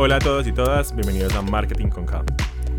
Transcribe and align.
Hola 0.00 0.14
a 0.14 0.18
todos 0.20 0.46
y 0.46 0.52
todas, 0.52 0.94
bienvenidos 0.94 1.34
a 1.34 1.42
Marketing 1.42 1.88
con 1.88 2.06
K. 2.06 2.24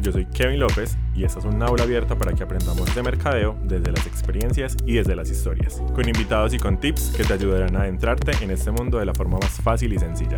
Yo 0.02 0.14
soy 0.14 0.26
Kevin 0.28 0.62
López 0.62 0.98
y 1.14 1.26
esta 1.26 1.40
es 1.40 1.46
una 1.46 1.66
aula 1.66 1.84
abierta 1.84 2.18
para 2.18 2.32
que 2.32 2.44
aprendamos 2.44 2.96
de 2.96 3.04
mercadeo 3.04 3.58
desde 3.64 3.92
las 3.92 4.08
experiencias 4.08 4.78
y 4.86 4.94
desde 4.94 5.18
las 5.18 5.30
historias, 5.30 5.84
con 5.94 6.08
invitados 6.08 6.54
y 6.54 6.60
con 6.60 6.80
tips 6.80 7.14
que 7.18 7.26
te 7.26 7.34
ayudarán 7.34 7.76
a 7.76 7.82
adentrarte 7.82 8.32
en 8.42 8.52
este 8.52 8.72
mundo 8.72 9.00
de 9.00 9.06
la 9.06 9.14
forma 9.14 9.38
más 9.38 9.60
fácil 9.62 9.92
y 9.92 10.00
sencilla. 10.00 10.38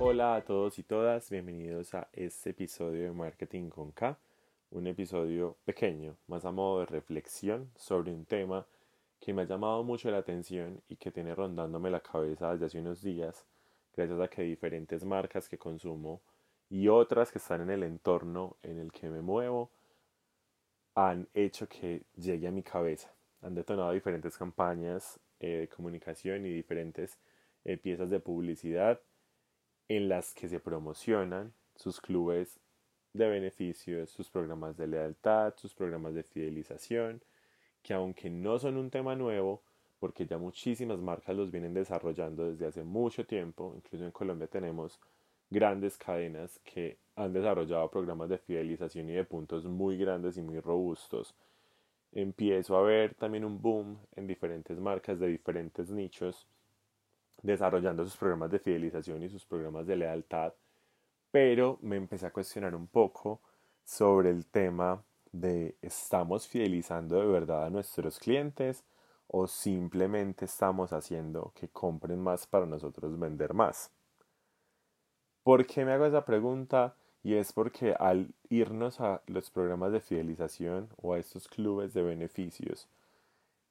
Hola 0.00 0.34
a 0.34 0.40
todos 0.40 0.76
y 0.80 0.82
todas, 0.82 1.30
bienvenidos 1.30 1.94
a 1.94 2.08
este 2.12 2.50
episodio 2.50 3.04
de 3.04 3.12
Marketing 3.12 3.68
con 3.68 3.92
K, 3.92 4.18
un 4.72 4.88
episodio 4.88 5.56
pequeño, 5.64 6.16
más 6.26 6.44
a 6.44 6.50
modo 6.50 6.80
de 6.80 6.86
reflexión 6.86 7.70
sobre 7.76 8.10
un 8.10 8.24
tema 8.24 8.66
que 9.20 9.34
me 9.34 9.42
ha 9.42 9.44
llamado 9.44 9.84
mucho 9.84 10.10
la 10.10 10.18
atención 10.18 10.82
y 10.88 10.96
que 10.96 11.10
tiene 11.10 11.34
rondándome 11.34 11.90
la 11.90 12.00
cabeza 12.00 12.52
desde 12.52 12.66
hace 12.66 12.80
unos 12.80 13.02
días, 13.02 13.46
gracias 13.94 14.18
a 14.18 14.28
que 14.28 14.42
diferentes 14.42 15.04
marcas 15.04 15.48
que 15.48 15.58
consumo 15.58 16.22
y 16.70 16.88
otras 16.88 17.30
que 17.30 17.38
están 17.38 17.60
en 17.60 17.70
el 17.70 17.82
entorno 17.82 18.56
en 18.62 18.78
el 18.78 18.92
que 18.92 19.10
me 19.10 19.20
muevo 19.20 19.70
han 20.94 21.28
hecho 21.34 21.68
que 21.68 22.04
llegue 22.16 22.48
a 22.48 22.50
mi 22.50 22.62
cabeza. 22.62 23.12
Han 23.42 23.54
detonado 23.54 23.92
diferentes 23.92 24.36
campañas 24.36 25.20
eh, 25.38 25.60
de 25.60 25.68
comunicación 25.68 26.46
y 26.46 26.50
diferentes 26.50 27.18
eh, 27.64 27.76
piezas 27.76 28.10
de 28.10 28.20
publicidad 28.20 29.00
en 29.88 30.08
las 30.08 30.34
que 30.34 30.48
se 30.48 30.60
promocionan 30.60 31.52
sus 31.74 32.00
clubes 32.00 32.60
de 33.12 33.28
beneficios, 33.28 34.10
sus 34.10 34.30
programas 34.30 34.76
de 34.76 34.86
lealtad, 34.86 35.54
sus 35.56 35.74
programas 35.74 36.14
de 36.14 36.22
fidelización, 36.22 37.22
que 37.82 37.94
aunque 37.94 38.30
no 38.30 38.58
son 38.58 38.76
un 38.76 38.90
tema 38.90 39.14
nuevo, 39.14 39.62
porque 39.98 40.26
ya 40.26 40.38
muchísimas 40.38 40.98
marcas 40.98 41.36
los 41.36 41.50
vienen 41.50 41.74
desarrollando 41.74 42.50
desde 42.50 42.66
hace 42.66 42.82
mucho 42.82 43.26
tiempo, 43.26 43.74
incluso 43.76 44.04
en 44.04 44.10
Colombia 44.10 44.46
tenemos 44.46 44.98
grandes 45.50 45.98
cadenas 45.98 46.58
que 46.64 46.96
han 47.16 47.32
desarrollado 47.32 47.90
programas 47.90 48.28
de 48.28 48.38
fidelización 48.38 49.10
y 49.10 49.14
de 49.14 49.24
puntos 49.24 49.64
muy 49.64 49.98
grandes 49.98 50.36
y 50.36 50.42
muy 50.42 50.60
robustos. 50.60 51.34
Empiezo 52.12 52.76
a 52.76 52.82
ver 52.82 53.14
también 53.14 53.44
un 53.44 53.60
boom 53.60 53.98
en 54.16 54.26
diferentes 54.26 54.78
marcas 54.78 55.18
de 55.20 55.28
diferentes 55.28 55.90
nichos 55.90 56.46
desarrollando 57.42 58.04
sus 58.04 58.16
programas 58.16 58.50
de 58.50 58.58
fidelización 58.58 59.22
y 59.22 59.28
sus 59.28 59.44
programas 59.44 59.86
de 59.86 59.96
lealtad, 59.96 60.52
pero 61.30 61.78
me 61.82 61.96
empecé 61.96 62.26
a 62.26 62.32
cuestionar 62.32 62.74
un 62.74 62.86
poco 62.86 63.40
sobre 63.84 64.30
el 64.30 64.46
tema 64.46 65.02
de 65.32 65.76
estamos 65.82 66.48
fidelizando 66.48 67.20
de 67.20 67.26
verdad 67.26 67.66
a 67.66 67.70
nuestros 67.70 68.18
clientes 68.18 68.84
o 69.28 69.46
simplemente 69.46 70.44
estamos 70.44 70.92
haciendo 70.92 71.52
que 71.54 71.68
compren 71.68 72.20
más 72.20 72.46
para 72.46 72.66
nosotros 72.66 73.18
vender 73.18 73.54
más. 73.54 73.90
¿Por 75.42 75.66
qué 75.66 75.84
me 75.84 75.92
hago 75.92 76.06
esa 76.06 76.24
pregunta? 76.24 76.96
Y 77.22 77.34
es 77.34 77.52
porque 77.52 77.94
al 77.98 78.34
irnos 78.48 79.00
a 79.00 79.22
los 79.26 79.50
programas 79.50 79.92
de 79.92 80.00
fidelización 80.00 80.88
o 80.96 81.12
a 81.12 81.18
estos 81.18 81.48
clubes 81.48 81.94
de 81.94 82.02
beneficios, 82.02 82.88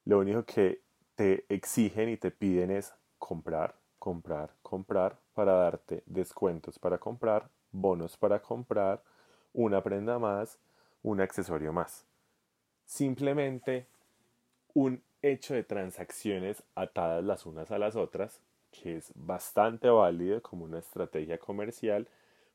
lo 0.04 0.18
único 0.18 0.44
que 0.44 0.80
te 1.14 1.44
exigen 1.48 2.08
y 2.08 2.16
te 2.16 2.30
piden 2.30 2.70
es 2.70 2.94
comprar, 3.18 3.74
comprar, 3.98 4.54
comprar 4.62 5.18
para 5.34 5.52
darte 5.52 6.02
descuentos 6.06 6.78
para 6.78 6.98
comprar, 6.98 7.48
bonos 7.72 8.16
para 8.16 8.40
comprar, 8.40 9.02
una 9.52 9.82
prenda 9.82 10.18
más 10.18 10.58
un 11.02 11.20
accesorio 11.20 11.72
más. 11.72 12.04
Simplemente 12.84 13.86
un 14.74 15.02
hecho 15.22 15.54
de 15.54 15.64
transacciones 15.64 16.62
atadas 16.74 17.24
las 17.24 17.46
unas 17.46 17.70
a 17.70 17.78
las 17.78 17.96
otras, 17.96 18.40
que 18.70 18.96
es 18.96 19.12
bastante 19.14 19.88
válido 19.88 20.40
como 20.42 20.64
una 20.64 20.78
estrategia 20.78 21.38
comercial, 21.38 22.08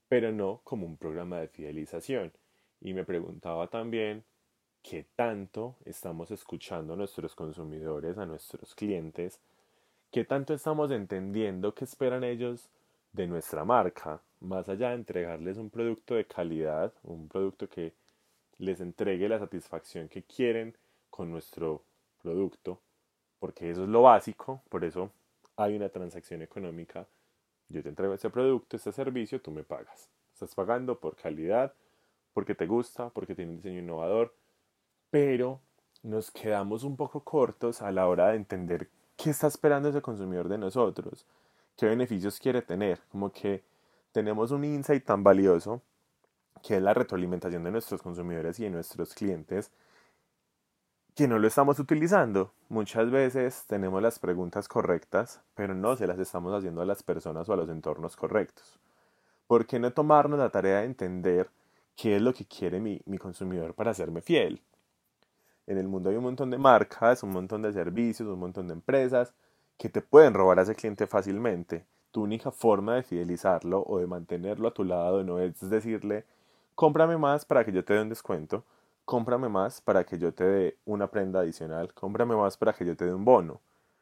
pero 0.08 0.32
no 0.32 0.62
como 0.64 0.86
un 0.86 0.98
programa 0.98 1.40
de 1.40 1.48
fidelización. 1.48 2.32
Y 2.82 2.94
me 2.94 3.04
preguntaba 3.04 3.68
también 3.68 4.24
qué 4.82 5.06
tanto 5.16 5.76
estamos 5.86 6.32
escuchando 6.32 6.94
a 6.94 6.98
nuestros 6.98 7.36
consumidores, 7.36 8.18
a 8.18 8.26
nuestros 8.26 8.76
clientes, 8.76 9.40
qué 10.12 10.24
tanto 10.24 10.54
estamos 10.54 10.92
entendiendo 10.92 11.74
qué 11.74 11.86
esperan 11.86 12.24
ellos 12.24 12.70
de 13.14 13.28
nuestra 13.28 13.66
marca, 13.66 14.22
más 14.42 14.70
allá 14.70 14.90
de 14.90 14.96
entregarles 14.96 15.58
un 15.58 15.70
producto 15.70 16.16
de 16.16 16.26
calidad, 16.26 16.94
un 17.04 17.28
producto 17.28 17.68
que 17.68 17.94
les 18.58 18.80
entregue 18.82 19.30
la 19.30 19.40
satisfacción 19.40 20.08
que 20.08 20.24
quieren 20.24 20.76
con 21.10 21.32
nuestro 21.32 21.84
producto, 22.22 22.80
porque 23.40 23.70
eso 23.70 23.84
es 23.84 23.90
lo 23.90 24.02
básico, 24.04 24.62
por 24.70 24.84
eso 24.84 25.12
hay 25.58 25.76
una 25.76 25.90
transacción 25.90 26.42
económica. 26.42 27.08
Yo 27.70 27.82
te 27.82 27.90
entrego 27.90 28.14
este 28.14 28.30
producto, 28.30 28.78
este 28.78 28.92
servicio, 28.92 29.42
tú 29.42 29.52
me 29.52 29.64
pagas. 29.64 30.10
Estás 30.34 30.54
pagando 30.54 31.00
por 31.00 31.16
calidad, 31.16 31.74
porque 32.34 32.56
te 32.56 32.68
gusta, 32.68 33.10
porque 33.10 33.36
tiene 33.36 33.52
un 33.52 33.58
diseño 33.58 33.80
innovador, 33.80 34.34
pero 35.10 35.62
nos 36.04 36.30
quedamos 36.32 36.84
un 36.84 36.96
poco 36.96 37.24
cortos 37.24 37.82
a 37.82 37.92
la 37.92 38.08
hora 38.08 38.30
de 38.30 38.36
entender 38.36 38.90
qué 39.16 39.30
está 39.30 39.48
esperando 39.48 39.90
ese 39.90 40.02
consumidor 40.02 40.50
de 40.50 40.58
nosotros, 40.58 41.26
qué 41.78 41.86
beneficios 41.88 42.40
quiere 42.40 42.62
tener, 42.62 43.00
como 43.10 43.32
que 43.32 43.64
tenemos 44.12 44.52
un 44.52 44.64
insight 44.66 45.06
tan 45.06 45.24
valioso 45.24 45.82
que 46.66 46.78
es 46.78 46.82
la 46.82 46.96
retroalimentación 46.96 47.64
de 47.64 47.72
nuestros 47.72 48.02
consumidores 48.02 48.60
y 48.60 48.64
de 48.64 48.72
nuestros 48.72 49.14
clientes, 49.14 49.72
que 51.14 51.28
no 51.28 51.38
lo 51.38 51.48
estamos 51.48 51.78
utilizando. 51.78 52.54
Muchas 52.70 53.12
veces 53.12 53.66
tenemos 53.68 54.02
las 54.02 54.18
preguntas 54.18 54.68
correctas, 54.68 55.42
pero 55.54 55.76
no 55.76 55.96
se 55.96 56.08
las 56.08 56.18
estamos 56.18 56.54
haciendo 56.56 56.82
a 56.82 56.86
las 56.86 57.04
personas 57.04 57.48
o 57.48 57.54
a 57.54 57.56
los 57.56 57.70
entornos 57.70 58.16
correctos. 58.16 58.80
¿Por 59.46 59.68
qué 59.68 59.80
no 59.80 59.94
tomarnos 59.94 60.40
la 60.40 60.50
tarea 60.50 60.80
de 60.80 60.86
entender 60.86 61.52
qué 61.96 62.16
es 62.16 62.22
lo 62.22 62.34
que 62.34 62.46
quiere 62.46 62.80
mi, 62.80 63.00
mi 63.06 63.20
consumidor 63.20 63.76
para 63.76 63.92
hacerme 63.92 64.22
fiel? 64.22 64.60
En 65.68 65.78
el 65.78 65.88
mundo 65.88 66.10
hay 66.10 66.16
un 66.16 66.24
montón 66.24 66.50
de 66.50 66.58
marcas, 66.58 67.22
un 67.22 67.30
montón 67.30 67.62
de 67.62 67.74
servicios, 67.74 68.28
un 68.28 68.40
montón 68.40 68.68
de 68.68 68.74
empresas 68.74 69.36
que 69.78 69.90
te 69.90 70.02
pueden 70.02 70.34
robar 70.34 70.58
a 70.58 70.64
ese 70.64 70.74
cliente 70.74 71.06
fácilmente. 71.06 71.86
Tu 72.12 72.24
única 72.24 72.50
forma 72.50 72.96
de 72.96 73.04
fidelizarlo 73.04 73.84
o 73.86 74.00
de 74.00 74.08
mantenerlo 74.08 74.68
a 74.68 74.74
tu 74.74 74.84
lado 74.84 75.24
no 75.24 75.40
es 75.40 75.60
decirle 75.70 76.26
cómprame 76.76 77.18
más 77.18 77.46
para 77.46 77.64
que 77.66 77.72
yo 77.72 77.84
te 77.84 77.94
dé 77.94 78.02
un 78.02 78.10
descuento, 78.10 78.64
cómprame 79.06 79.50
más 79.50 79.82
para 79.82 80.04
que 80.04 80.18
yo 80.20 80.34
te 80.34 80.44
dé 80.44 80.78
una 80.86 81.08
prenda 81.08 81.40
adicional, 81.40 81.94
cómprame 81.94 82.36
más 82.36 82.58
para 82.58 82.74
que 82.74 82.86
yo 82.86 82.96
te 82.96 83.06
dé 83.06 83.14
un 83.14 83.26
bono. 83.26 83.62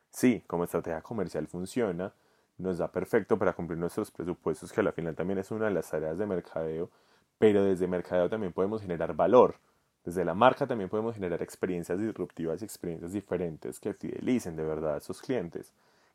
Sí, 0.10 0.44
como 0.48 0.64
estrategia 0.64 1.02
comercial 1.02 1.48
funciona, 1.48 2.14
nos 2.58 2.80
da 2.80 2.88
perfecto 2.92 3.38
para 3.38 3.54
cumplir 3.54 3.80
nuestros 3.80 4.12
presupuestos, 4.12 4.72
que 4.72 4.82
al 4.82 4.92
final 4.94 5.16
también 5.16 5.40
es 5.40 5.52
una 5.52 5.66
de 5.66 5.72
las 5.72 5.90
tareas 5.90 6.18
de 6.18 6.26
mercadeo, 6.26 6.90
pero 7.38 7.64
desde 7.64 7.88
mercadeo 7.88 8.30
también 8.30 8.54
podemos 8.54 8.82
generar 8.82 9.16
valor. 9.16 9.56
Desde 10.04 10.26
la 10.26 10.34
marca 10.34 10.68
también 10.68 10.90
podemos 10.90 11.16
generar 11.16 11.42
experiencias 11.42 12.00
disruptivas 12.00 12.62
y 12.62 12.66
experiencias 12.66 13.14
diferentes 13.14 13.80
que 13.80 13.94
fidelicen 13.94 14.56
de 14.56 14.64
verdad 14.64 14.96
a 14.96 14.98
esos 14.98 15.22
clientes, 15.22 15.72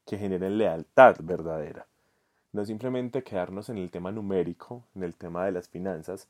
que 0.06 0.19
generen 0.19 0.58
lealtad 0.58 1.16
verdadera. 1.20 1.86
No 2.52 2.64
simplemente 2.64 3.22
quedarnos 3.22 3.69
en 3.69 3.78
el 3.78 3.90
tema 3.90 4.10
numérico, 4.10 4.84
en 4.94 5.04
el 5.04 5.14
tema 5.14 5.44
de 5.44 5.52
las 5.52 5.69
finanzas, 5.69 6.28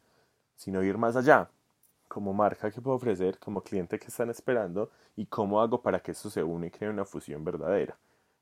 sino 0.59 0.83
ir 0.85 0.99
más 0.99 1.17
allá, 1.17 1.51
como 2.09 2.35
marca 2.35 2.71
que 2.71 2.83
puedo 2.83 2.97
ofrecer, 2.97 3.39
como 3.39 3.63
cliente 3.63 3.99
que 3.99 4.09
están 4.09 4.31
esperando 4.31 4.91
y 5.17 5.27
cómo 5.27 5.61
hago 5.63 5.83
para 5.83 6.01
que 6.01 6.13
eso 6.13 6.31
se 6.31 6.43
une 6.43 6.67
y 6.69 6.71
cree 6.71 6.91
una 6.91 7.05
fusión 7.07 7.45
verdadera. 7.45 7.97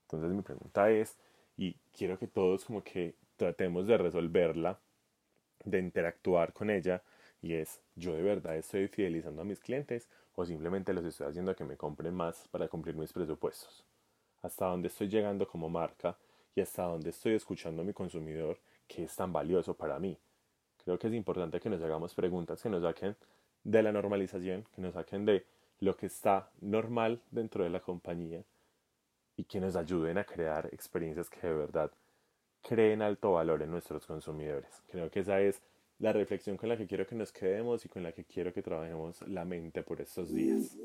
Entonces 0.04 0.30
mi 0.32 0.42
pregunta 0.42 0.90
es, 0.90 1.16
y 1.56 1.74
quiero 1.96 2.18
que 2.18 2.26
todos 2.26 2.64
como 2.64 2.82
que 2.82 3.14
tratemos 3.36 3.86
de 3.86 3.98
resolverla, 3.98 4.78
de 5.64 5.78
interactuar 5.80 6.52
con 6.54 6.70
ella, 6.70 7.02
y 7.42 7.54
es, 7.54 7.80
¿yo 7.96 8.14
de 8.14 8.22
verdad 8.22 8.56
estoy 8.56 8.88
fidelizando 8.88 9.42
a 9.42 9.44
mis 9.44 9.60
clientes 9.60 10.08
o 10.34 10.46
simplemente 10.46 10.94
los 10.94 11.04
estoy 11.04 11.28
haciendo 11.28 11.54
que 11.54 11.64
me 11.64 11.76
compren 11.76 12.14
más 12.14 12.48
para 12.48 12.68
cumplir 12.68 12.96
mis 12.96 13.12
presupuestos? 13.12 13.84
¿Hasta 14.42 14.66
dónde 14.66 14.88
estoy 14.88 15.08
llegando 15.08 15.46
como 15.46 15.68
marca 15.68 16.16
y 16.54 16.62
hasta 16.62 16.84
dónde 16.84 17.10
estoy 17.10 17.34
escuchando 17.34 17.82
a 17.82 17.84
mi 17.84 17.92
consumidor 17.92 18.58
que 18.88 19.04
es 19.04 19.14
tan 19.16 19.32
valioso 19.32 19.74
para 19.74 19.98
mí? 19.98 20.18
Creo 20.86 21.00
que 21.00 21.08
es 21.08 21.14
importante 21.14 21.58
que 21.58 21.68
nos 21.68 21.82
hagamos 21.82 22.14
preguntas 22.14 22.62
que 22.62 22.68
nos 22.68 22.80
saquen 22.80 23.16
de 23.64 23.82
la 23.82 23.90
normalización, 23.90 24.64
que 24.72 24.80
nos 24.80 24.94
saquen 24.94 25.26
de 25.26 25.44
lo 25.80 25.96
que 25.96 26.06
está 26.06 26.48
normal 26.60 27.20
dentro 27.32 27.64
de 27.64 27.70
la 27.70 27.80
compañía 27.80 28.44
y 29.36 29.42
que 29.42 29.58
nos 29.58 29.74
ayuden 29.74 30.16
a 30.16 30.24
crear 30.24 30.66
experiencias 30.72 31.28
que 31.28 31.44
de 31.44 31.54
verdad 31.54 31.90
creen 32.62 33.02
alto 33.02 33.32
valor 33.32 33.62
en 33.62 33.72
nuestros 33.72 34.06
consumidores. 34.06 34.80
Creo 34.88 35.10
que 35.10 35.20
esa 35.20 35.40
es 35.40 35.60
la 35.98 36.12
reflexión 36.12 36.56
con 36.56 36.68
la 36.68 36.76
que 36.76 36.86
quiero 36.86 37.04
que 37.04 37.16
nos 37.16 37.32
quedemos 37.32 37.84
y 37.84 37.88
con 37.88 38.04
la 38.04 38.12
que 38.12 38.24
quiero 38.24 38.52
que 38.52 38.62
trabajemos 38.62 39.22
la 39.22 39.44
mente 39.44 39.82
por 39.82 40.00
estos 40.00 40.32
días. 40.32 40.76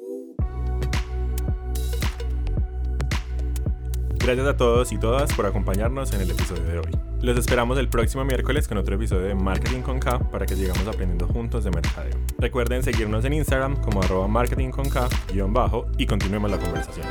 Gracias 4.24 4.48
a 4.48 4.56
todos 4.56 4.92
y 4.92 5.00
todas 5.00 5.34
por 5.34 5.48
acompañarnos 5.48 6.14
en 6.14 6.22
el 6.22 6.30
episodio 6.30 6.64
de 6.64 6.78
hoy. 6.78 6.92
Los 7.22 7.40
esperamos 7.40 7.80
el 7.80 7.90
próximo 7.90 8.24
miércoles 8.24 8.68
con 8.68 8.78
otro 8.78 8.94
episodio 8.94 9.24
de 9.24 9.34
Marketing 9.34 9.82
con 9.82 10.00
K 10.00 10.20
para 10.30 10.46
que 10.46 10.56
sigamos 10.56 10.88
aprendiendo 10.88 11.28
juntos 11.28 11.64
de 11.64 11.72
mercadeo. 11.72 12.18
Recuerden 12.38 12.84
seguirnos 12.84 13.26
en 13.26 13.34
Instagram 13.34 13.82
como 13.82 14.04
arroba 14.04 14.28
marketing 14.28 14.70
con 14.70 14.88
K 14.90 15.10
bajo 15.48 15.88
y 15.98 16.06
continuemos 16.06 16.52
la 16.52 16.60
conversación. 16.60 17.08